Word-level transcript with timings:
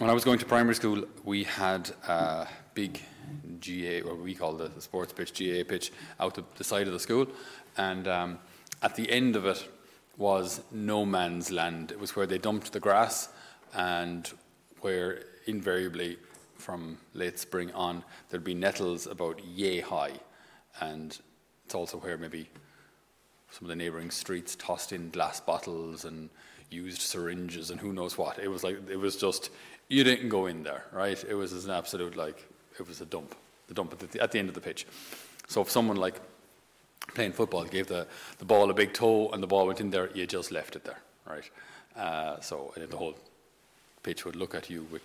when 0.00 0.08
I 0.08 0.14
was 0.14 0.24
going 0.24 0.38
to 0.38 0.46
primary 0.46 0.74
school, 0.74 1.04
we 1.24 1.44
had 1.44 1.90
a 2.08 2.48
big 2.72 3.02
GAA, 3.60 4.08
or 4.08 4.14
we 4.14 4.34
call 4.34 4.54
the, 4.54 4.68
the 4.68 4.80
sports 4.80 5.12
pitch, 5.12 5.38
GAA 5.38 5.62
pitch, 5.68 5.92
out 6.18 6.34
the, 6.34 6.42
the 6.56 6.64
side 6.64 6.86
of 6.86 6.94
the 6.94 6.98
school. 6.98 7.26
And 7.76 8.08
um, 8.08 8.38
at 8.80 8.96
the 8.96 9.10
end 9.10 9.36
of 9.36 9.44
it 9.44 9.68
was 10.16 10.62
no 10.72 11.04
man's 11.04 11.50
land. 11.50 11.92
It 11.92 12.00
was 12.00 12.16
where 12.16 12.26
they 12.26 12.38
dumped 12.38 12.72
the 12.72 12.80
grass 12.80 13.28
and 13.74 14.32
where 14.80 15.24
invariably 15.46 16.16
from 16.54 16.96
late 17.12 17.38
spring 17.38 17.70
on 17.72 18.02
there'd 18.30 18.42
be 18.42 18.54
nettles 18.54 19.06
about 19.06 19.44
yay 19.44 19.80
high. 19.80 20.12
And 20.80 21.18
it's 21.66 21.74
also 21.74 21.98
where 21.98 22.16
maybe 22.16 22.48
some 23.50 23.64
of 23.64 23.68
the 23.68 23.76
neighbouring 23.76 24.10
streets 24.10 24.56
tossed 24.56 24.92
in 24.92 25.10
glass 25.10 25.40
bottles 25.40 26.06
and 26.06 26.30
used 26.70 27.00
syringes 27.00 27.70
and 27.70 27.80
who 27.80 27.92
knows 27.92 28.16
what. 28.16 28.38
It 28.38 28.48
was 28.48 28.62
like 28.62 28.88
it 28.88 28.96
was 28.96 29.16
just 29.16 29.50
you 29.88 30.04
didn't 30.04 30.28
go 30.28 30.46
in 30.46 30.62
there, 30.62 30.84
right? 30.92 31.22
It 31.28 31.34
was 31.34 31.52
an 31.64 31.70
absolute 31.70 32.16
like 32.16 32.46
it 32.78 32.86
was 32.86 33.00
a 33.00 33.06
dump, 33.06 33.34
the 33.68 33.74
dump 33.74 33.92
at 33.92 34.10
the, 34.10 34.20
at 34.20 34.32
the 34.32 34.38
end 34.38 34.48
of 34.48 34.54
the 34.54 34.60
pitch. 34.60 34.86
So 35.48 35.60
if 35.60 35.70
someone 35.70 35.96
like 35.96 36.20
playing 37.14 37.32
football 37.32 37.64
gave 37.64 37.88
the, 37.88 38.06
the 38.38 38.44
ball 38.44 38.70
a 38.70 38.74
big 38.74 38.92
toe 38.92 39.30
and 39.30 39.42
the 39.42 39.46
ball 39.46 39.66
went 39.66 39.80
in 39.80 39.90
there, 39.90 40.10
you 40.14 40.26
just 40.26 40.52
left 40.52 40.76
it 40.76 40.84
there, 40.84 41.00
right? 41.26 41.50
Uh, 41.96 42.40
so 42.40 42.72
the 42.76 42.96
whole 42.96 43.16
pitch 44.02 44.24
would 44.24 44.36
look 44.36 44.54
at 44.54 44.70
you 44.70 44.86
with 44.92 45.02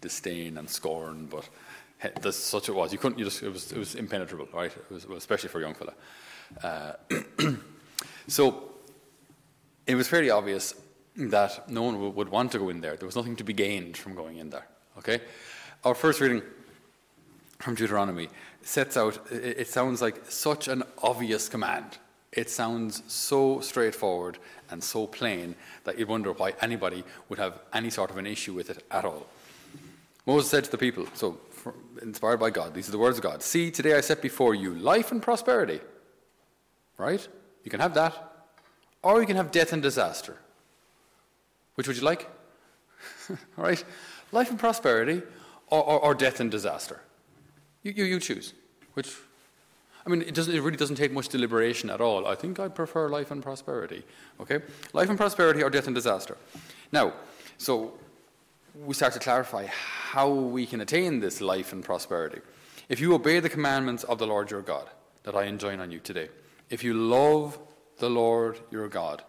disdain 0.00 0.58
and 0.58 0.68
scorn, 0.68 1.26
but 1.26 1.48
that's 2.20 2.36
such 2.36 2.68
it 2.68 2.74
was. 2.74 2.92
You 2.92 2.98
couldn't. 2.98 3.18
You 3.18 3.24
just 3.24 3.42
it 3.42 3.52
was 3.52 3.72
it 3.72 3.78
was 3.78 3.94
impenetrable, 3.94 4.48
right? 4.52 4.70
It 4.70 4.90
was, 4.90 5.04
especially 5.16 5.48
for 5.48 5.58
a 5.58 5.62
young 5.62 5.74
fella. 5.74 5.94
Uh, 6.62 6.92
so 8.28 8.70
it 9.86 9.94
was 9.94 10.08
fairly 10.08 10.30
obvious 10.30 10.74
that 11.16 11.70
no 11.70 11.82
one 11.82 12.14
would 12.14 12.28
want 12.28 12.52
to 12.52 12.58
go 12.58 12.68
in 12.68 12.80
there. 12.80 12.96
There 12.96 13.06
was 13.06 13.16
nothing 13.16 13.36
to 13.36 13.44
be 13.44 13.52
gained 13.52 13.96
from 13.96 14.14
going 14.14 14.36
in 14.36 14.50
there. 14.50 14.66
Okay, 14.98 15.20
our 15.84 15.94
first 15.94 16.20
reading 16.20 16.42
from 17.58 17.74
Deuteronomy 17.74 18.28
sets 18.62 18.96
out. 18.96 19.18
It, 19.30 19.68
sounds 19.68 20.02
like 20.02 20.30
such 20.30 20.68
an 20.68 20.82
obvious 21.02 21.48
command. 21.48 21.98
It 22.32 22.50
sounds 22.50 23.02
so 23.06 23.60
straightforward 23.60 24.38
and 24.70 24.82
so 24.82 25.06
plain 25.06 25.54
that 25.84 25.98
you'd 25.98 26.08
wonder 26.08 26.32
why 26.32 26.54
anybody 26.60 27.02
would 27.28 27.38
have 27.38 27.60
any 27.72 27.88
sort 27.88 28.10
of 28.10 28.18
an 28.18 28.26
issue 28.26 28.52
with 28.52 28.68
it 28.68 28.84
at 28.90 29.04
all. 29.04 29.26
Moses 30.26 30.50
said 30.50 30.64
to 30.64 30.70
the 30.70 30.78
people, 30.78 31.06
so 31.14 31.38
inspired 32.02 32.38
by 32.38 32.50
God, 32.50 32.74
these 32.74 32.88
are 32.88 32.92
the 32.92 32.98
words 32.98 33.16
of 33.16 33.22
God 33.22 33.42
See, 33.42 33.70
today 33.70 33.94
I 33.94 34.00
set 34.00 34.20
before 34.20 34.54
you 34.54 34.74
life 34.74 35.12
and 35.12 35.22
prosperity. 35.22 35.80
Right? 36.98 37.26
You 37.64 37.70
can 37.70 37.80
have 37.80 37.94
that. 37.94 38.14
Or 39.02 39.20
you 39.20 39.26
can 39.26 39.36
have 39.36 39.50
death 39.50 39.72
and 39.72 39.82
disaster. 39.82 40.36
Which 41.76 41.86
would 41.86 41.96
you 41.96 42.02
like? 42.02 42.28
All 43.30 43.64
right? 43.64 43.82
Life 44.32 44.50
and 44.50 44.58
prosperity 44.58 45.22
or, 45.68 45.82
or, 45.82 46.00
or 46.00 46.14
death 46.14 46.40
and 46.40 46.50
disaster. 46.50 47.00
You, 47.82 47.92
you, 47.92 48.04
you 48.04 48.20
choose. 48.20 48.52
Which, 48.94 49.14
I 50.04 50.10
mean, 50.10 50.22
it, 50.22 50.34
doesn't, 50.34 50.54
it 50.54 50.60
really 50.60 50.76
doesn't 50.76 50.96
take 50.96 51.12
much 51.12 51.28
deliberation 51.28 51.90
at 51.90 52.00
all. 52.00 52.26
I 52.26 52.34
think 52.34 52.58
I 52.58 52.68
prefer 52.68 53.08
life 53.08 53.30
and 53.30 53.42
prosperity. 53.42 54.02
Okay? 54.40 54.60
Life 54.92 55.08
and 55.08 55.18
prosperity 55.18 55.62
or 55.62 55.70
death 55.70 55.86
and 55.86 55.94
disaster. 55.94 56.36
Now, 56.92 57.12
so 57.58 57.92
we 58.84 58.94
start 58.94 59.12
to 59.14 59.18
clarify 59.18 59.66
how 59.66 60.28
we 60.28 60.66
can 60.66 60.80
attain 60.80 61.20
this 61.20 61.40
life 61.40 61.72
and 61.72 61.84
prosperity. 61.84 62.40
If 62.88 63.00
you 63.00 63.14
obey 63.14 63.40
the 63.40 63.48
commandments 63.48 64.04
of 64.04 64.18
the 64.18 64.26
Lord 64.26 64.50
your 64.50 64.62
God 64.62 64.88
that 65.24 65.34
I 65.34 65.44
enjoin 65.44 65.80
on 65.80 65.90
you 65.90 65.98
today, 65.98 66.28
if 66.70 66.84
you 66.84 66.94
love 66.94 67.58
the 67.98 68.10
Lord 68.10 68.58
your 68.70 68.88
God 68.88 69.22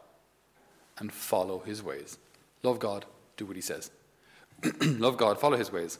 and 0.99 1.11
follow 1.11 1.59
his 1.59 1.81
ways, 1.83 2.17
love 2.63 2.79
God, 2.79 3.05
do 3.35 3.45
what 3.45 3.55
he 3.55 3.61
says. 3.61 3.91
love 4.81 5.17
God, 5.17 5.39
follow 5.39 5.57
his 5.57 5.71
ways. 5.71 5.99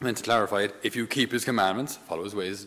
And 0.00 0.16
to 0.16 0.22
clarify 0.22 0.62
it, 0.62 0.74
if 0.82 0.96
you 0.96 1.06
keep 1.06 1.32
his 1.32 1.44
commandments, 1.44 1.96
follow 1.96 2.24
his 2.24 2.34
ways, 2.34 2.66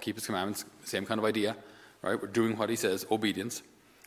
keep 0.00 0.14
his 0.14 0.26
commandments, 0.26 0.64
same 0.84 1.04
kind 1.04 1.18
of 1.18 1.24
idea, 1.24 1.56
right? 2.02 2.20
We're 2.20 2.28
doing 2.28 2.56
what 2.56 2.70
he 2.70 2.76
says, 2.76 3.06
obedience. 3.10 3.62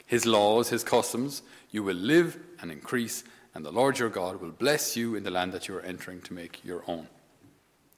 His 0.06 0.26
laws, 0.26 0.70
his 0.70 0.84
customs, 0.84 1.42
you 1.72 1.84
will 1.84 1.96
live 1.96 2.38
and 2.62 2.72
increase 2.72 3.24
and 3.56 3.66
the 3.66 3.72
Lord 3.72 4.00
your 4.00 4.10
God 4.10 4.40
will 4.40 4.52
bless 4.52 4.96
you 4.96 5.16
in 5.16 5.24
the 5.24 5.32
land 5.32 5.52
that 5.54 5.68
you 5.68 5.76
are 5.76 5.82
entering 5.82 6.22
to 6.22 6.34
make 6.34 6.64
your 6.64 6.84
own. 6.88 7.08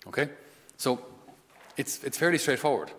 Okay? 0.07 0.29
So 0.77 1.05
it's, 1.77 2.03
it's 2.03 2.17
fairly 2.17 2.37
straightforward. 2.37 2.91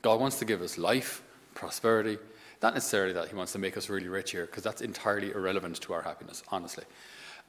God 0.00 0.18
wants 0.18 0.38
to 0.38 0.44
give 0.44 0.62
us 0.62 0.78
life, 0.78 1.22
prosperity. 1.54 2.18
Not 2.62 2.74
necessarily 2.74 3.12
that 3.14 3.28
He 3.28 3.34
wants 3.34 3.52
to 3.52 3.58
make 3.58 3.76
us 3.76 3.88
really 3.88 4.08
rich 4.08 4.30
here, 4.30 4.46
because 4.46 4.62
that's 4.62 4.80
entirely 4.80 5.32
irrelevant 5.32 5.80
to 5.82 5.92
our 5.92 6.02
happiness, 6.02 6.42
honestly. 6.48 6.84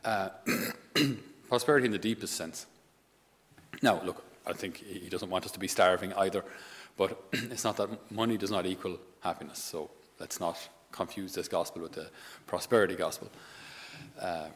Uh, 0.04 0.30
prosperity 1.48 1.86
in 1.86 1.92
the 1.92 2.00
deepest 2.00 2.36
sense. 2.36 2.66
Now, 3.82 4.02
look, 4.04 4.24
I 4.46 4.54
think 4.54 4.78
He 4.78 5.10
doesn't 5.10 5.30
want 5.30 5.46
us 5.46 5.52
to 5.52 5.60
be 5.60 5.68
starving 5.68 6.14
either, 6.14 6.44
but 6.98 7.24
it's 7.34 7.64
not 7.64 7.78
that 7.78 8.12
money 8.12 8.38
does 8.38 8.52
not 8.52 8.66
equal 8.66 8.98
happiness. 9.22 9.60
So 9.60 9.92
let's 10.20 10.40
not 10.40 10.58
confuse 10.92 11.34
this 11.34 11.48
gospel 11.48 11.82
with 11.82 11.94
the 11.94 12.10
prosperity 12.48 12.96
gospel. 12.96 13.30
Uh, 14.20 14.48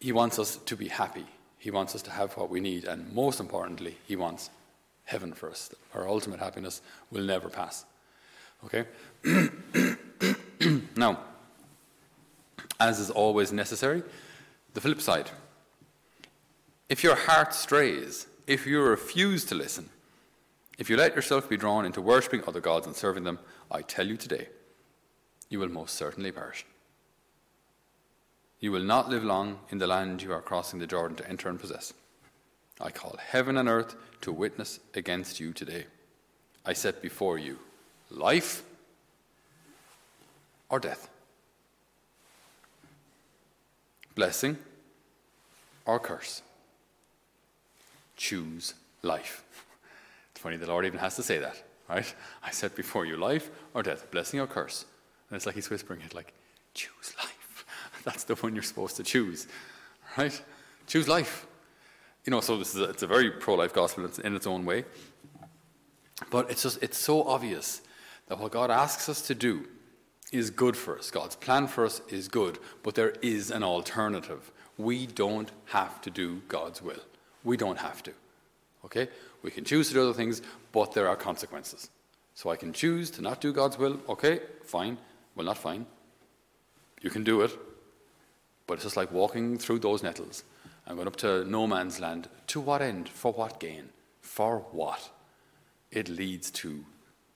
he 0.00 0.12
wants 0.12 0.38
us 0.38 0.56
to 0.56 0.76
be 0.76 0.88
happy. 0.88 1.24
He 1.58 1.70
wants 1.70 1.94
us 1.94 2.02
to 2.02 2.10
have 2.10 2.36
what 2.36 2.50
we 2.50 2.60
need. 2.60 2.84
And 2.84 3.10
most 3.14 3.40
importantly, 3.40 3.96
He 4.06 4.16
wants 4.16 4.50
heaven 5.04 5.32
first. 5.32 5.74
Our 5.94 6.06
ultimate 6.06 6.40
happiness 6.40 6.82
will 7.10 7.22
never 7.22 7.48
pass. 7.48 7.86
Okay? 8.64 8.86
now, 10.96 11.20
as 12.80 12.98
is 12.98 13.10
always 13.10 13.52
necessary, 13.52 14.02
the 14.74 14.80
flip 14.80 15.00
side. 15.00 15.30
If 16.88 17.02
your 17.02 17.16
heart 17.16 17.54
strays, 17.54 18.26
if 18.46 18.66
you 18.66 18.82
refuse 18.82 19.44
to 19.46 19.54
listen, 19.54 19.88
if 20.78 20.90
you 20.90 20.96
let 20.96 21.14
yourself 21.14 21.48
be 21.48 21.56
drawn 21.56 21.84
into 21.84 22.00
worshipping 22.00 22.42
other 22.46 22.60
gods 22.60 22.86
and 22.86 22.96
serving 22.96 23.24
them, 23.24 23.38
I 23.70 23.82
tell 23.82 24.06
you 24.06 24.16
today, 24.16 24.48
you 25.48 25.58
will 25.58 25.68
most 25.68 25.94
certainly 25.94 26.32
perish. 26.32 26.66
You 28.60 28.72
will 28.72 28.82
not 28.82 29.08
live 29.08 29.24
long 29.24 29.60
in 29.70 29.78
the 29.78 29.86
land 29.86 30.22
you 30.22 30.32
are 30.32 30.42
crossing 30.42 30.78
the 30.78 30.86
Jordan 30.86 31.16
to 31.18 31.28
enter 31.28 31.48
and 31.48 31.60
possess. 31.60 31.92
I 32.80 32.90
call 32.90 33.16
heaven 33.18 33.56
and 33.56 33.68
earth 33.68 33.94
to 34.22 34.32
witness 34.32 34.80
against 34.94 35.38
you 35.38 35.52
today. 35.52 35.86
I 36.66 36.72
set 36.72 37.02
before 37.02 37.38
you 37.38 37.58
life 38.14 38.62
or 40.68 40.78
death, 40.78 41.08
blessing 44.14 44.56
or 45.84 45.98
curse. 45.98 46.42
Choose 48.16 48.74
life. 49.02 49.44
It's 50.32 50.40
funny 50.40 50.56
the 50.56 50.66
Lord 50.66 50.86
even 50.86 51.00
has 51.00 51.16
to 51.16 51.22
say 51.22 51.38
that, 51.38 51.62
right? 51.88 52.14
I 52.42 52.50
said 52.50 52.74
before 52.74 53.04
you 53.04 53.16
life 53.16 53.50
or 53.74 53.82
death, 53.82 54.10
blessing 54.10 54.40
or 54.40 54.46
curse. 54.46 54.84
And 55.28 55.36
it's 55.36 55.46
like 55.46 55.54
he's 55.54 55.70
whispering 55.70 56.00
it, 56.02 56.14
like, 56.14 56.32
choose 56.74 57.14
life. 57.18 57.66
That's 58.04 58.24
the 58.24 58.34
one 58.36 58.54
you're 58.54 58.62
supposed 58.62 58.96
to 58.96 59.02
choose, 59.02 59.46
right? 60.16 60.40
Choose 60.86 61.08
life. 61.08 61.46
You 62.24 62.30
know, 62.30 62.40
so 62.40 62.56
this 62.56 62.74
is 62.74 62.80
a, 62.80 62.84
it's 62.84 63.02
a 63.02 63.06
very 63.06 63.30
pro-life 63.30 63.74
gospel 63.74 64.08
in 64.22 64.34
its 64.34 64.46
own 64.46 64.64
way. 64.64 64.84
But 66.30 66.50
it's 66.50 66.62
just 66.62 66.82
it's 66.82 66.96
so 66.96 67.22
obvious 67.24 67.82
that 68.28 68.38
what 68.38 68.52
God 68.52 68.70
asks 68.70 69.08
us 69.08 69.22
to 69.22 69.34
do 69.34 69.66
is 70.32 70.50
good 70.50 70.76
for 70.76 70.98
us. 70.98 71.10
God's 71.10 71.36
plan 71.36 71.66
for 71.66 71.84
us 71.84 72.00
is 72.08 72.28
good, 72.28 72.58
but 72.82 72.94
there 72.94 73.14
is 73.22 73.50
an 73.50 73.62
alternative. 73.62 74.50
We 74.76 75.06
don't 75.06 75.50
have 75.66 76.00
to 76.02 76.10
do 76.10 76.42
God's 76.48 76.82
will. 76.82 77.00
We 77.44 77.56
don't 77.56 77.78
have 77.78 78.02
to. 78.04 78.12
Okay? 78.84 79.08
We 79.42 79.50
can 79.50 79.64
choose 79.64 79.88
to 79.88 79.94
do 79.94 80.02
other 80.02 80.12
things, 80.12 80.42
but 80.72 80.92
there 80.92 81.08
are 81.08 81.16
consequences. 81.16 81.90
So 82.34 82.50
I 82.50 82.56
can 82.56 82.72
choose 82.72 83.10
to 83.12 83.22
not 83.22 83.40
do 83.40 83.52
God's 83.52 83.78
will. 83.78 84.00
Okay, 84.08 84.40
fine. 84.64 84.98
Well, 85.36 85.46
not 85.46 85.58
fine. 85.58 85.86
You 87.00 87.10
can 87.10 87.22
do 87.22 87.42
it, 87.42 87.56
but 88.66 88.74
it's 88.74 88.84
just 88.84 88.96
like 88.96 89.12
walking 89.12 89.58
through 89.58 89.80
those 89.80 90.02
nettles 90.02 90.42
and 90.86 90.96
going 90.96 91.06
up 91.06 91.16
to 91.16 91.44
no 91.44 91.66
man's 91.66 92.00
land. 92.00 92.28
To 92.48 92.60
what 92.60 92.82
end? 92.82 93.08
For 93.08 93.32
what 93.32 93.60
gain? 93.60 93.90
For 94.20 94.60
what? 94.72 95.10
It 95.92 96.08
leads 96.08 96.50
to 96.52 96.84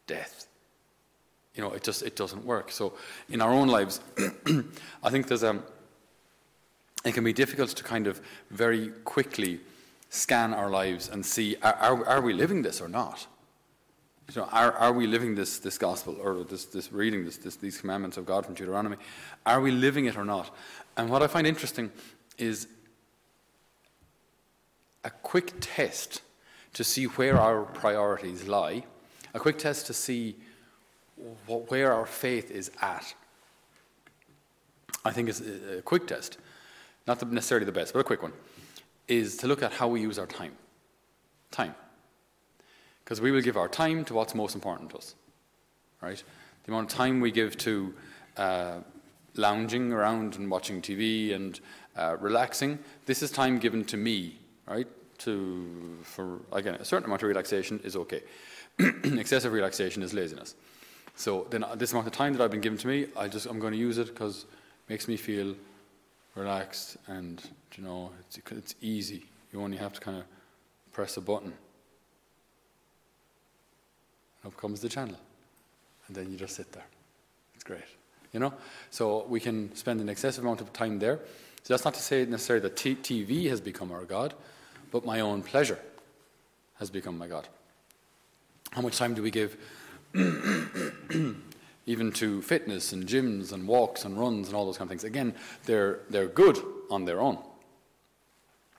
death. 0.06 0.47
You 1.58 1.64
know, 1.64 1.72
it 1.72 1.82
just 1.82 2.02
it 2.02 2.14
doesn't 2.14 2.44
work. 2.44 2.70
So 2.70 2.92
in 3.28 3.40
our 3.40 3.50
own 3.50 3.66
lives, 3.66 4.00
I 5.02 5.10
think 5.10 5.26
there's 5.26 5.42
a 5.42 5.60
it 7.04 7.14
can 7.14 7.24
be 7.24 7.32
difficult 7.32 7.70
to 7.70 7.82
kind 7.82 8.06
of 8.06 8.20
very 8.50 8.90
quickly 9.02 9.58
scan 10.08 10.54
our 10.54 10.70
lives 10.70 11.08
and 11.08 11.26
see 11.26 11.56
are, 11.60 11.74
are, 11.74 12.06
are 12.06 12.20
we 12.20 12.32
living 12.32 12.62
this 12.62 12.80
or 12.80 12.86
not? 12.88 13.26
You 14.32 14.42
know, 14.42 14.48
are, 14.52 14.72
are 14.72 14.92
we 14.92 15.08
living 15.08 15.34
this, 15.34 15.58
this 15.58 15.78
gospel 15.78 16.16
or 16.22 16.44
this, 16.44 16.66
this 16.66 16.92
reading 16.92 17.24
this, 17.24 17.38
this, 17.38 17.56
these 17.56 17.80
commandments 17.80 18.16
of 18.18 18.24
God 18.24 18.44
from 18.46 18.54
Deuteronomy? 18.54 18.96
Are 19.44 19.60
we 19.60 19.72
living 19.72 20.04
it 20.04 20.16
or 20.16 20.24
not? 20.24 20.54
And 20.96 21.10
what 21.10 21.24
I 21.24 21.26
find 21.26 21.44
interesting 21.44 21.90
is 22.36 22.68
a 25.02 25.10
quick 25.10 25.54
test 25.60 26.20
to 26.74 26.84
see 26.84 27.06
where 27.06 27.36
our 27.40 27.62
priorities 27.62 28.46
lie, 28.46 28.84
a 29.34 29.40
quick 29.40 29.58
test 29.58 29.86
to 29.86 29.92
see 29.92 30.36
where 31.46 31.92
our 31.92 32.06
faith 32.06 32.50
is 32.50 32.70
at. 32.80 33.14
I 35.04 35.12
think 35.12 35.28
it's 35.28 35.40
a 35.40 35.82
quick 35.82 36.06
test. 36.06 36.38
not 37.06 37.32
necessarily 37.32 37.64
the 37.64 37.72
best, 37.72 37.92
but 37.92 38.00
a 38.00 38.04
quick 38.04 38.22
one, 38.22 38.32
is 39.06 39.36
to 39.38 39.46
look 39.46 39.62
at 39.62 39.72
how 39.72 39.88
we 39.88 40.00
use 40.00 40.18
our 40.18 40.26
time. 40.26 40.52
Time. 41.50 41.74
Because 43.04 43.20
we 43.20 43.30
will 43.30 43.40
give 43.40 43.56
our 43.56 43.68
time 43.68 44.04
to 44.04 44.14
what's 44.14 44.34
most 44.34 44.54
important 44.54 44.90
to 44.90 44.98
us, 44.98 45.14
right? 46.02 46.22
The 46.64 46.72
amount 46.72 46.92
of 46.92 46.98
time 46.98 47.20
we 47.20 47.30
give 47.30 47.56
to 47.58 47.94
uh, 48.36 48.78
lounging 49.34 49.92
around 49.92 50.36
and 50.36 50.50
watching 50.50 50.82
TV 50.82 51.34
and 51.34 51.58
uh, 51.96 52.16
relaxing, 52.20 52.78
this 53.06 53.22
is 53.22 53.30
time 53.30 53.58
given 53.58 53.84
to 53.86 53.96
me, 53.96 54.38
right? 54.66 54.86
To, 55.18 55.96
for, 56.02 56.40
again, 56.52 56.74
a 56.74 56.84
certain 56.84 57.06
amount 57.06 57.22
of 57.22 57.28
relaxation 57.28 57.80
is 57.82 57.96
okay. 57.96 58.22
Excessive 58.78 59.52
relaxation 59.52 60.02
is 60.02 60.12
laziness. 60.12 60.54
So 61.18 61.48
then 61.50 61.64
uh, 61.64 61.74
this 61.74 61.90
amount 61.90 62.06
of 62.06 62.12
time 62.12 62.32
that 62.34 62.44
I've 62.44 62.52
been 62.52 62.60
given 62.60 62.78
to 62.78 62.86
me, 62.86 63.08
I 63.16 63.26
just, 63.26 63.46
I'm 63.46 63.58
going 63.58 63.72
to 63.72 63.78
use 63.78 63.98
it 63.98 64.06
because 64.06 64.44
it 64.44 64.88
makes 64.88 65.08
me 65.08 65.16
feel 65.16 65.56
relaxed 66.36 66.96
and, 67.08 67.42
you 67.76 67.82
know, 67.82 68.12
it's, 68.20 68.38
it's 68.52 68.76
easy. 68.80 69.24
You 69.52 69.60
only 69.60 69.78
have 69.78 69.92
to 69.94 70.00
kind 70.00 70.18
of 70.18 70.22
press 70.92 71.16
a 71.16 71.20
button. 71.20 71.52
And 74.44 74.52
up 74.52 74.56
comes 74.56 74.80
the 74.80 74.88
channel. 74.88 75.16
And 76.06 76.14
then 76.14 76.30
you 76.30 76.38
just 76.38 76.54
sit 76.54 76.70
there. 76.70 76.86
It's 77.56 77.64
great. 77.64 77.82
You 78.32 78.38
know? 78.38 78.54
So 78.90 79.26
we 79.28 79.40
can 79.40 79.74
spend 79.74 80.00
an 80.00 80.08
excessive 80.08 80.44
amount 80.44 80.60
of 80.60 80.72
time 80.72 81.00
there. 81.00 81.18
So 81.64 81.74
that's 81.74 81.84
not 81.84 81.94
to 81.94 82.00
say 82.00 82.26
necessarily 82.26 82.62
that 82.62 82.76
t- 82.76 82.94
TV 82.94 83.48
has 83.48 83.60
become 83.60 83.90
our 83.90 84.04
God, 84.04 84.34
but 84.92 85.04
my 85.04 85.18
own 85.18 85.42
pleasure 85.42 85.80
has 86.78 86.90
become 86.90 87.18
my 87.18 87.26
God. 87.26 87.48
How 88.70 88.82
much 88.82 88.96
time 88.96 89.14
do 89.14 89.22
we 89.22 89.32
give 89.32 89.56
even 91.86 92.12
to 92.12 92.42
fitness 92.42 92.92
and 92.92 93.06
gyms 93.06 93.52
and 93.52 93.66
walks 93.66 94.04
and 94.04 94.18
runs 94.18 94.48
and 94.48 94.56
all 94.56 94.66
those 94.66 94.78
kind 94.78 94.86
of 94.86 94.90
things? 94.90 95.04
Again, 95.04 95.34
they're, 95.64 96.00
they're 96.10 96.28
good 96.28 96.58
on 96.90 97.04
their 97.04 97.20
own. 97.20 97.38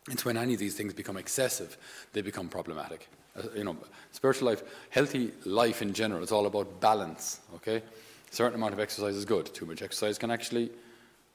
It's 0.10 0.26
when 0.26 0.38
any 0.38 0.54
of 0.54 0.60
these 0.60 0.76
things 0.76 0.94
become 0.94 1.18
excessive, 1.18 1.78
they 2.14 2.22
become 2.22 2.50
problematic. 2.50 3.08
Uh, 3.38 3.44
you 3.56 3.64
know, 3.64 3.78
spiritual 4.12 4.48
life, 4.48 4.64
healthy 4.90 5.32
life 5.46 5.82
in 5.82 5.94
general, 5.94 6.24
it's 6.24 6.32
all 6.32 6.48
about 6.48 6.80
balance, 6.82 7.42
okay? 7.56 7.78
A 7.78 8.36
certain 8.36 8.56
amount 8.56 8.74
of 8.74 8.80
exercise 8.80 9.16
is 9.16 9.26
good. 9.26 9.54
Too 9.54 9.66
much 9.66 9.82
exercise 9.82 10.18
can 10.18 10.32
actually, 10.32 10.72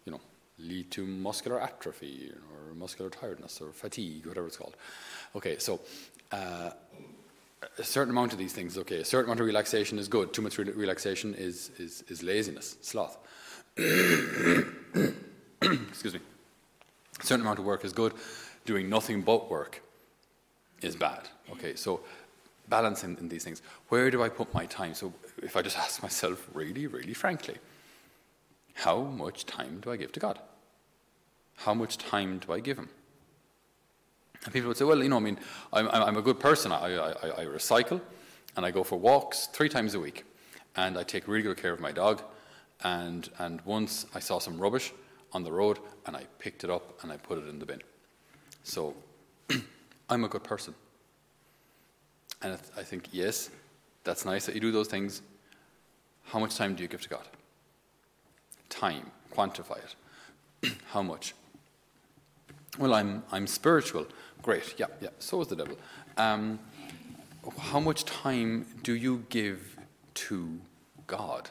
you 0.05 0.13
know, 0.13 0.21
lead 0.59 0.91
to 0.93 1.05
muscular 1.07 1.61
atrophy 1.61 2.33
or 2.53 2.75
muscular 2.75 3.11
tiredness 3.11 3.61
or 3.61 3.73
fatigue, 3.73 4.27
whatever 4.27 4.47
it's 4.47 4.57
called. 4.57 4.77
Okay, 5.37 5.59
so 5.59 5.81
uh, 6.33 6.71
a 7.79 7.85
certain 7.85 8.11
amount 8.11 8.33
of 8.33 8.39
these 8.39 8.53
things, 8.53 8.77
okay, 8.79 9.01
a 9.01 9.05
certain 9.05 9.27
amount 9.27 9.41
of 9.41 9.47
relaxation 9.47 9.99
is 9.99 10.09
good. 10.09 10.33
Too 10.33 10.43
much 10.43 10.59
re- 10.59 10.65
relaxation 10.65 11.35
is, 11.35 11.71
is, 11.79 12.05
is 12.09 12.23
laziness, 12.23 12.77
sloth. 12.81 13.19
Excuse 13.77 14.65
me. 16.15 16.21
A 17.21 17.25
certain 17.25 17.43
amount 17.43 17.59
of 17.59 17.65
work 17.65 17.85
is 17.85 17.93
good. 17.93 18.15
Doing 18.65 18.89
nothing 18.89 19.23
but 19.23 19.51
work 19.51 19.83
is 20.81 20.97
bad. 20.97 21.29
Okay, 21.53 21.75
so 21.75 22.01
balancing 22.69 23.17
in 23.21 23.29
these 23.29 23.45
things. 23.45 23.63
Where 23.89 24.11
do 24.11 24.23
I 24.23 24.29
put 24.29 24.53
my 24.55 24.67
time? 24.67 24.95
So 24.95 25.13
if 25.43 25.57
I 25.57 25.63
just 25.63 25.79
ask 25.79 26.03
myself 26.03 26.49
really, 26.53 26.87
really 26.87 27.15
frankly, 27.15 27.57
how 28.75 29.03
much 29.03 29.47
time 29.47 29.81
do 29.81 29.91
I 29.91 29.97
give 29.97 30.13
to 30.13 30.21
God? 30.21 30.39
How 31.57 31.75
much 31.75 31.99
time 31.99 32.39
do 32.39 32.53
I 32.53 32.61
give 32.61 32.79
Him? 32.79 32.89
And 34.45 34.53
people 34.53 34.69
would 34.69 34.77
say, 34.77 34.85
well, 34.85 35.03
you 35.03 35.09
know, 35.09 35.17
I 35.17 35.21
mean, 35.21 35.39
I'm, 35.73 35.89
I'm 35.89 36.17
a 36.17 36.23
good 36.23 36.39
person. 36.39 36.71
I, 36.71 36.95
I, 36.97 37.11
I 37.11 37.45
recycle 37.47 38.01
and 38.57 38.65
I 38.65 38.71
go 38.71 38.85
for 38.85 38.97
walks 38.99 39.47
three 39.47 39.69
times 39.69 39.95
a 39.95 40.01
week. 40.01 40.25
And 40.77 40.99
I 40.99 41.03
take 41.03 41.29
really 41.29 41.43
good 41.43 41.57
care 41.57 41.73
of 41.73 41.81
my 41.81 41.93
dog. 41.93 42.23
And, 42.83 43.29
and 43.39 43.61
once 43.63 44.07
I 44.15 44.21
saw 44.21 44.39
some 44.39 44.59
rubbish 44.59 44.93
on 45.33 45.45
the 45.45 45.53
road 45.53 45.79
and 46.07 46.17
I 46.17 46.25
picked 46.39 46.65
it 46.65 46.71
up 46.71 47.03
and 47.03 47.11
I 47.11 47.17
put 47.17 47.39
it 47.39 47.49
in 47.49 47.59
the 47.59 47.67
bin. 47.67 47.81
So 48.63 48.95
I'm 50.11 50.25
a 50.25 50.29
good 50.29 50.45
person. 50.45 50.75
And 52.43 52.59
I 52.77 52.83
think, 52.83 53.09
yes, 53.13 53.51
that's 54.05 54.27
nice 54.27 54.45
that 54.47 54.55
you 54.55 54.61
do 54.61 54.71
those 54.71 54.89
things. 54.89 55.23
How 56.25 56.39
much 56.39 56.57
time 56.57 56.75
do 56.75 56.83
you 56.83 56.89
give 56.89 57.01
to 57.03 57.09
God? 57.09 57.27
Time, 58.69 59.11
quantify 59.33 59.79
it. 59.79 60.73
How 60.91 61.03
much? 61.03 61.35
Well, 62.79 62.95
I'm, 62.95 63.23
I'm 63.31 63.47
spiritual. 63.47 64.07
Great, 64.45 64.75
yeah, 64.77 64.89
yeah, 65.01 65.09
so 65.21 65.41
is 65.41 65.49
the 65.49 65.57
devil. 65.57 65.79
Um, 66.19 66.59
how 67.59 67.81
much 67.81 68.05
time 68.05 68.67
do 68.83 68.93
you 68.93 69.25
give 69.31 69.79
to 70.13 70.61
God? 71.07 71.49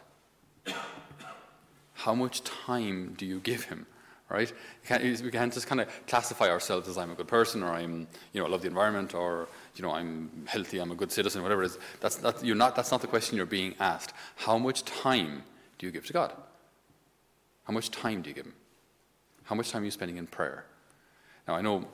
How 1.93 2.13
much 2.13 2.43
time 2.43 3.15
do 3.17 3.25
you 3.25 3.39
give 3.39 3.63
Him? 3.63 3.87
Right? 4.29 4.53
We 4.91 5.31
can't 5.31 5.51
just 5.51 5.65
kind 5.65 5.81
of 5.81 5.87
classify 6.05 6.49
ourselves 6.49 6.87
as 6.87 6.99
I'm 6.99 7.09
a 7.09 7.15
good 7.15 7.27
person, 7.27 7.63
or 7.63 7.71
I'm, 7.71 8.07
you 8.31 8.39
know, 8.39 8.45
I 8.45 8.49
love 8.49 8.61
the 8.61 8.67
environment, 8.67 9.15
or 9.15 9.47
you 9.75 9.81
know, 9.81 9.91
I'm 9.91 10.45
healthy, 10.45 10.77
I'm 10.77 10.91
a 10.91 10.95
good 10.95 11.11
citizen, 11.11 11.41
whatever 11.41 11.63
it 11.63 11.71
is. 11.71 11.79
That's, 11.99 12.17
that's, 12.17 12.43
you're 12.43 12.55
not, 12.55 12.75
that's 12.75 12.91
not 12.91 13.01
the 13.01 13.07
question 13.07 13.37
you're 13.37 13.47
being 13.47 13.73
asked. 13.79 14.13
How 14.35 14.59
much 14.59 14.85
time 14.85 15.41
do 15.79 15.87
you 15.87 15.91
give 15.91 16.05
to 16.05 16.13
God? 16.13 16.31
How 17.63 17.73
much 17.73 17.89
time 17.89 18.21
do 18.21 18.29
you 18.29 18.35
give 18.35 18.45
Him? 18.45 18.53
How 19.45 19.55
much 19.55 19.71
time 19.71 19.81
are 19.81 19.85
you 19.85 19.91
spending 19.91 20.17
in 20.17 20.27
prayer? 20.27 20.65
Now, 21.47 21.55
I 21.55 21.61
know 21.61 21.87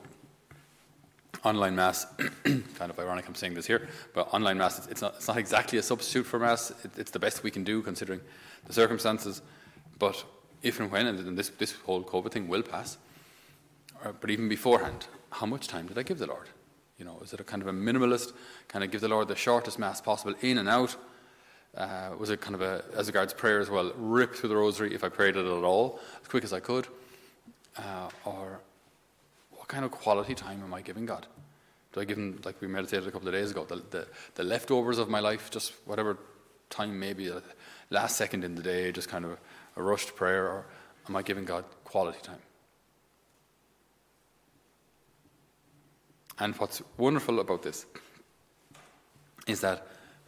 online 1.44 1.74
mass, 1.74 2.04
kind 2.44 2.90
of 2.90 2.98
ironic 2.98 3.26
I'm 3.26 3.34
saying 3.34 3.54
this 3.54 3.66
here, 3.66 3.88
but 4.14 4.32
online 4.34 4.58
mass, 4.58 4.78
it's, 4.78 4.86
it's, 4.88 5.02
not, 5.02 5.14
it's 5.16 5.28
not 5.28 5.38
exactly 5.38 5.78
a 5.78 5.82
substitute 5.82 6.24
for 6.24 6.38
mass. 6.38 6.70
It, 6.84 6.90
it's 6.96 7.10
the 7.10 7.18
best 7.18 7.42
we 7.42 7.50
can 7.50 7.64
do 7.64 7.82
considering 7.82 8.20
the 8.66 8.72
circumstances. 8.72 9.42
But 9.98 10.24
if 10.62 10.80
and 10.80 10.90
when, 10.90 11.06
and 11.06 11.36
this, 11.36 11.48
this 11.50 11.72
whole 11.72 12.02
COVID 12.02 12.32
thing 12.32 12.48
will 12.48 12.62
pass, 12.62 12.98
or, 14.04 14.12
but 14.12 14.30
even 14.30 14.48
beforehand, 14.48 15.06
how 15.30 15.46
much 15.46 15.68
time 15.68 15.86
did 15.86 15.98
I 15.98 16.02
give 16.02 16.18
the 16.18 16.26
Lord? 16.26 16.48
You 16.98 17.04
know, 17.04 17.18
is 17.22 17.32
it 17.32 17.40
a 17.40 17.44
kind 17.44 17.62
of 17.62 17.68
a 17.68 17.72
minimalist, 17.72 18.32
kind 18.68 18.84
of 18.84 18.90
give 18.90 19.00
the 19.00 19.08
Lord 19.08 19.28
the 19.28 19.36
shortest 19.36 19.78
mass 19.78 20.00
possible, 20.00 20.34
in 20.42 20.58
and 20.58 20.68
out? 20.68 20.96
Uh, 21.74 22.10
was 22.18 22.30
it 22.30 22.40
kind 22.40 22.54
of 22.54 22.62
a, 22.62 22.84
as 22.96 23.06
regards 23.06 23.32
prayer 23.32 23.60
as 23.60 23.70
well, 23.70 23.92
rip 23.96 24.34
through 24.34 24.48
the 24.48 24.56
rosary 24.56 24.92
if 24.92 25.04
I 25.04 25.08
prayed 25.08 25.36
it 25.36 25.46
at 25.46 25.64
all, 25.64 26.00
as 26.20 26.28
quick 26.28 26.44
as 26.44 26.52
I 26.52 26.60
could? 26.60 26.88
Uh, 27.78 28.10
or 28.24 28.60
kind 29.70 29.84
of 29.84 29.92
quality 29.92 30.34
time 30.34 30.62
am 30.64 30.74
I 30.74 30.82
giving 30.82 31.06
God? 31.06 31.26
Do 31.92 32.00
I 32.00 32.04
give 32.04 32.18
Him, 32.18 32.40
like 32.44 32.60
we 32.60 32.66
meditated 32.66 33.06
a 33.06 33.10
couple 33.10 33.28
of 33.28 33.34
days 33.34 33.52
ago, 33.52 33.64
the, 33.64 33.82
the, 33.90 34.06
the 34.34 34.42
leftovers 34.42 34.98
of 34.98 35.08
my 35.08 35.20
life, 35.20 35.50
just 35.50 35.72
whatever 35.84 36.18
time, 36.68 36.98
maybe 36.98 37.30
last 37.90 38.16
second 38.16 38.44
in 38.44 38.54
the 38.56 38.62
day, 38.62 38.92
just 38.92 39.08
kind 39.08 39.24
of 39.24 39.32
a, 39.32 39.38
a 39.76 39.82
rushed 39.82 40.14
prayer, 40.16 40.46
or 40.46 40.66
am 41.08 41.16
I 41.16 41.22
giving 41.22 41.44
God 41.44 41.64
quality 41.84 42.18
time? 42.22 42.40
And 46.38 46.56
what's 46.56 46.82
wonderful 46.96 47.38
about 47.38 47.62
this 47.62 47.86
is 49.46 49.60
that 49.60 49.86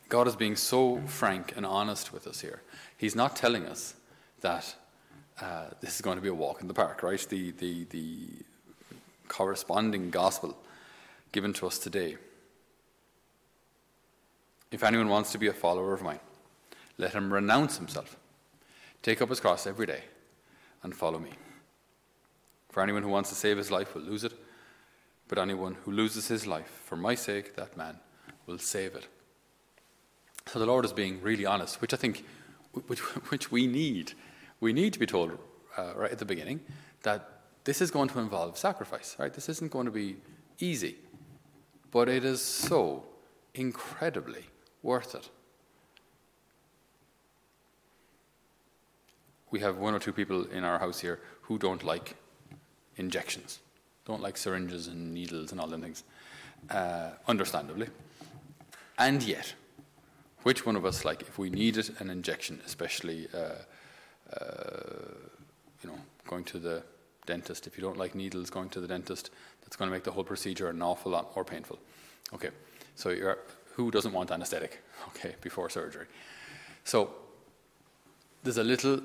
God 0.09 0.29
is 0.29 0.37
being 0.37 0.57
so 0.57 1.01
frank 1.07 1.55
and 1.57 1.67
honest 1.67 2.13
with 2.13 2.27
us 2.27 2.41
here. 2.41 2.63
He's 2.97 3.17
not 3.17 3.35
telling 3.35 3.67
us 3.67 3.95
that 4.41 4.75
uh, 5.41 5.67
this 5.81 5.97
is 5.97 6.01
going 6.01 6.17
to 6.17 6.23
be 6.23 6.29
a 6.29 6.35
walk 6.35 6.61
in 6.61 6.69
the 6.69 6.75
park, 6.75 7.03
right? 7.03 7.27
The, 7.29 7.53
the, 7.53 7.85
the 7.85 8.29
corresponding 9.33 10.11
gospel 10.11 10.55
given 11.33 11.55
to 11.55 11.67
us 11.67 11.79
today. 11.79 12.17
If 14.71 14.85
anyone 14.85 15.09
wants 15.09 15.33
to 15.33 15.39
be 15.39 15.47
a 15.47 15.55
follower 15.55 15.95
of 15.95 16.03
mine, 16.03 16.21
let 16.99 17.15
him 17.15 17.33
renounce 17.33 17.79
himself, 17.79 18.19
take 19.03 19.23
up 19.23 19.31
his 19.31 19.41
cross 19.41 19.67
every 19.67 19.87
day, 19.87 20.05
and 20.83 20.95
follow 20.95 21.19
me. 21.19 21.31
For 22.69 22.83
anyone 22.83 23.03
who 23.03 23.09
wants 23.09 23.31
to 23.31 23.35
save 23.35 23.57
his 23.57 23.71
life 23.71 23.95
will 23.95 24.03
lose 24.03 24.23
it, 24.23 24.35
but 25.29 25.39
anyone 25.39 25.77
who 25.83 25.93
loses 25.93 26.29
his 26.29 26.47
life 26.47 26.83
for 26.85 26.97
my 26.97 27.15
sake, 27.15 27.57
that 27.57 27.75
man 27.75 27.97
will 28.47 28.59
save 28.59 28.95
it. 28.95 29.09
So 30.47 30.59
the 30.59 30.67
Lord 30.67 30.85
is 30.85 30.93
being 30.93 31.23
really 31.23 31.47
honest, 31.47 31.81
which 31.81 31.95
I 31.95 31.97
think 31.97 32.25
which, 32.87 33.01
which 33.31 33.51
we 33.51 33.67
need. 33.67 34.13
We 34.61 34.75
need 34.75 34.93
to 34.93 34.99
be 34.99 35.07
told 35.07 35.39
uh, 35.79 35.95
right 35.97 36.13
at 36.13 36.19
the 36.19 36.27
beginning 36.27 36.61
that 37.03 37.42
this 37.65 37.81
is 37.81 37.91
going 37.91 38.09
to 38.09 38.19
involve 38.19 38.59
sacrifice, 38.59 39.17
right? 39.19 39.33
This 39.33 39.49
isn't 39.49 39.71
going 39.71 39.87
to 39.87 39.93
be 39.93 40.17
easy, 40.59 40.97
but 41.91 42.09
it 42.09 42.25
is 42.25 42.43
so 42.43 43.05
incredibly 43.55 44.47
worth 44.83 45.15
it. 45.15 45.29
We 49.51 49.61
have 49.61 49.77
one 49.77 49.95
or 49.95 49.99
two 49.99 50.13
people 50.13 50.45
in 50.47 50.65
our 50.65 50.79
house 50.79 51.01
here 51.01 51.21
who 51.43 51.59
don't 51.59 51.85
like 51.85 52.17
injections, 52.97 53.61
don't 54.07 54.23
like 54.23 54.37
syringes 54.37 54.89
and 54.89 55.13
needles 55.13 55.53
and 55.53 55.61
all 55.61 55.69
them 55.69 55.83
things, 55.83 56.05
uh, 56.71 57.11
understandably. 57.29 57.89
And 58.99 59.23
yet, 59.23 59.55
which 60.43 60.67
one 60.67 60.75
of 60.75 60.85
us, 60.85 61.05
like, 61.05 61.23
if 61.23 61.39
we 61.39 61.51
needed 61.51 61.95
an 61.99 62.11
injection, 62.11 62.61
especially, 62.67 63.29
uh, 63.35 64.35
uh, 64.35 64.45
you 65.83 65.91
know, 65.91 65.99
going 66.27 66.45
to 66.45 66.59
the 66.59 66.83
dentist. 67.27 67.67
If 67.67 67.77
you 67.77 67.83
don't 67.83 67.97
like 67.97 68.15
needles, 68.15 68.51
going 68.51 68.69
to 68.71 68.81
the 68.81 68.89
dentist, 68.89 69.31
that's 69.63 69.77
going 69.77 69.91
to 69.91 69.95
make 69.95 70.05
the 70.05 70.13
whole 70.13 70.25
procedure 70.25 70.69
an 70.69 70.83
awful 70.83 71.13
lot 71.13 71.35
more 71.35 71.45
painful. 71.45 71.79
Okay, 72.35 72.51
so 72.95 73.35
who 73.75 73.91
doesn't 73.91 74.13
want 74.13 74.31
anesthetic? 74.31 74.83
Okay, 75.17 75.35
before 75.41 75.69
surgery. 75.69 76.07
So 76.85 77.11
there's 78.45 78.59
a 78.59 78.63
little 78.63 79.01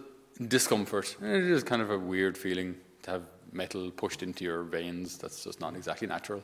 discomfort. 0.48 1.18
It 1.20 1.44
is 1.44 1.64
kind 1.64 1.82
of 1.82 1.90
a 1.90 1.98
weird 1.98 2.38
feeling 2.38 2.76
to 3.02 3.12
have 3.12 3.24
metal 3.52 3.90
pushed 3.90 4.22
into 4.22 4.44
your 4.44 4.62
veins. 4.62 5.18
That's 5.18 5.44
just 5.44 5.60
not 5.60 5.76
exactly 5.76 6.08
natural. 6.08 6.44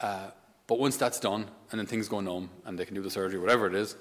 Uh, 0.00 0.30
but 0.66 0.80
once 0.80 0.96
that's 0.96 1.20
done, 1.20 1.46
and 1.70 1.78
then 1.78 1.86
things 1.86 2.08
go 2.08 2.20
numb, 2.20 2.50
and 2.64 2.76
they 2.76 2.84
can 2.84 2.96
do 2.96 3.02
the 3.02 3.10
surgery, 3.10 3.38
whatever 3.38 3.68
it 3.68 3.74
is, 3.74 3.96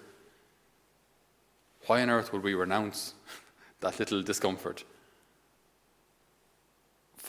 why 1.86 2.02
on 2.02 2.10
earth 2.10 2.34
would 2.34 2.44
we 2.44 2.56
renounce 2.56 3.14
that 3.82 4.00
little 4.00 4.24
discomfort 4.24 4.84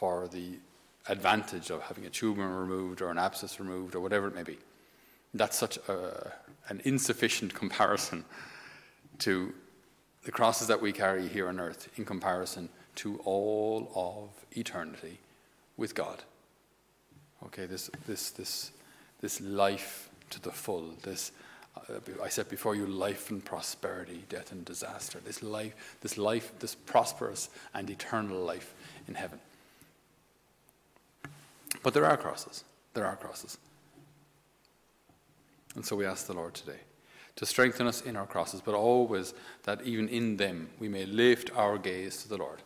for 0.00 0.28
the 0.28 0.54
advantage 1.08 1.68
of 1.68 1.82
having 1.82 2.06
a 2.06 2.10
tumor 2.10 2.58
removed 2.58 3.02
or 3.02 3.10
an 3.10 3.18
abscess 3.18 3.60
removed 3.60 3.94
or 3.94 4.00
whatever 4.00 4.28
it 4.28 4.34
may 4.34 4.42
be? 4.42 4.56
That's 5.34 5.58
such 5.58 5.76
a, 5.88 6.32
an 6.68 6.80
insufficient 6.84 7.52
comparison 7.52 8.24
to 9.18 9.52
the 10.24 10.32
crosses 10.32 10.68
that 10.68 10.80
we 10.80 10.90
carry 10.90 11.28
here 11.28 11.48
on 11.48 11.60
earth 11.60 11.90
in 11.96 12.06
comparison 12.06 12.70
to 12.94 13.20
all 13.26 13.92
of 13.94 14.58
eternity 14.58 15.18
with 15.76 15.94
God. 15.94 16.22
Okay, 17.44 17.66
this, 17.66 17.90
this, 18.06 18.30
this, 18.30 18.70
this 19.20 19.38
life 19.42 20.08
to 20.30 20.40
the 20.40 20.50
full, 20.50 20.94
this, 21.02 21.32
uh, 21.76 22.22
I 22.22 22.30
said 22.30 22.48
before 22.48 22.74
you, 22.74 22.86
life 22.86 23.30
and 23.30 23.44
prosperity, 23.44 24.24
death 24.30 24.50
and 24.50 24.64
disaster, 24.64 25.20
this 25.26 25.42
life, 25.42 25.98
this 26.00 26.16
life, 26.16 26.52
this 26.58 26.74
prosperous 26.74 27.50
and 27.74 27.90
eternal 27.90 28.38
life 28.38 28.74
in 29.06 29.14
heaven. 29.14 29.40
But 31.82 31.94
there 31.94 32.04
are 32.04 32.16
crosses. 32.16 32.64
There 32.94 33.06
are 33.06 33.16
crosses. 33.16 33.58
And 35.74 35.84
so 35.84 35.96
we 35.96 36.04
ask 36.04 36.26
the 36.26 36.32
Lord 36.34 36.54
today 36.54 36.80
to 37.36 37.46
strengthen 37.46 37.86
us 37.86 38.02
in 38.02 38.16
our 38.16 38.26
crosses, 38.26 38.60
but 38.60 38.74
always 38.74 39.34
that 39.62 39.82
even 39.82 40.08
in 40.08 40.36
them 40.36 40.68
we 40.78 40.88
may 40.88 41.06
lift 41.06 41.50
our 41.56 41.78
gaze 41.78 42.22
to 42.22 42.28
the 42.28 42.36
Lord. 42.36 42.62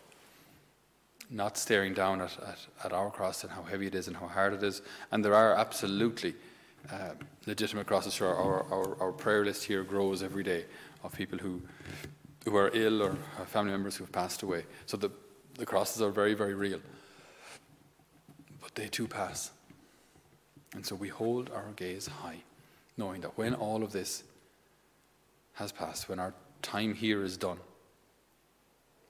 Not 1.30 1.56
staring 1.59 1.94
down 1.94 2.21
at, 2.21 2.37
at, 2.38 2.59
at 2.85 2.92
our 2.92 3.11
cross 3.11 3.44
and 3.44 3.52
how 3.52 3.62
heavy 3.62 3.87
it 3.87 3.94
is 3.94 4.09
and 4.09 4.16
how 4.16 4.26
hard 4.26 4.54
it 4.54 4.62
is. 4.62 4.83
And 5.12 5.25
there 5.25 5.35
are 5.35 5.54
absolutely 5.54 6.35
uh, 6.90 7.11
legitimate 7.47 7.87
crosses. 7.87 8.14
Sure, 8.14 8.35
our, 8.35 8.64
our, 8.73 9.00
our 9.00 9.12
prayer 9.12 9.44
list 9.44 9.64
here 9.64 9.85
grows 9.85 10.23
every 10.23 10.42
day 10.42 10.64
of 11.02 11.12
people 11.12 11.38
who, 11.38 11.62
who 12.44 12.56
are 12.56 12.71
ill 12.75 13.02
or 13.02 13.16
family 13.47 13.73
members 13.73 13.97
who 13.97 14.04
have 14.04 14.12
passed 14.12 14.42
away. 14.42 14.64
So 14.87 14.97
the, 14.97 15.11
the 15.59 15.66
crosses 15.66 16.02
are 16.02 16.11
very, 16.11 16.35
very 16.35 16.54
real. 16.54 16.80
They 18.75 18.88
too 18.88 19.07
pass. 19.07 19.50
And 20.75 20.85
so 20.85 20.95
we 20.95 21.09
hold 21.09 21.50
our 21.50 21.73
gaze 21.76 22.07
high 22.07 22.43
knowing 22.97 23.21
that 23.21 23.37
when 23.37 23.54
all 23.54 23.83
of 23.83 23.93
this 23.93 24.23
has 25.54 25.73
passed, 25.73 26.09
when 26.09 26.19
our 26.19 26.35
time 26.62 26.95
here 26.95 27.23
is 27.23 27.37
done, 27.37 27.59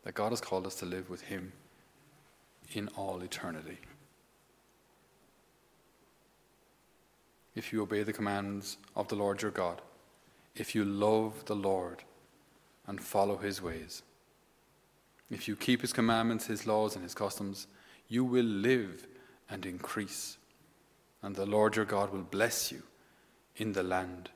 that 0.04 0.14
God 0.14 0.30
has 0.30 0.40
called 0.40 0.66
us 0.66 0.74
to 0.76 0.86
live 0.86 1.08
with 1.08 1.22
Him 1.22 1.52
in 2.72 2.88
all 2.96 3.22
eternity. 3.22 3.78
If 7.54 7.72
you 7.72 7.82
obey 7.82 8.02
the 8.02 8.12
commands 8.12 8.78
of 8.96 9.08
the 9.08 9.14
Lord 9.14 9.40
your 9.40 9.50
God, 9.50 9.80
if 10.56 10.74
you 10.74 10.84
love 10.84 11.44
the 11.46 11.56
Lord 11.56 12.02
and 12.86 13.00
follow 13.00 13.36
His 13.36 13.62
ways, 13.62 14.02
if 15.30 15.48
you 15.48 15.56
keep 15.56 15.80
His 15.80 15.92
commandments, 15.92 16.46
His 16.46 16.66
laws, 16.66 16.94
and 16.94 17.02
His 17.02 17.14
customs, 17.14 17.66
you 18.08 18.24
will 18.24 18.44
live 18.44 19.06
and 19.50 19.66
increase, 19.66 20.38
and 21.22 21.36
the 21.36 21.46
Lord 21.46 21.76
your 21.76 21.84
God 21.84 22.12
will 22.12 22.22
bless 22.22 22.72
you 22.72 22.82
in 23.56 23.72
the 23.72 23.82
land 23.82 24.30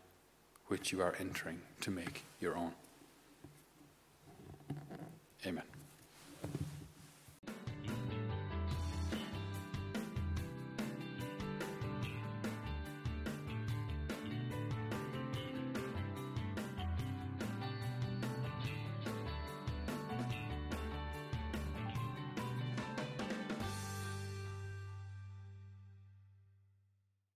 which 0.67 0.93
you 0.93 1.01
are 1.01 1.15
entering 1.19 1.63
to 1.81 1.91
make 1.91 2.23
your 2.41 2.57
own. 2.57 2.73
Amen. 5.47 5.78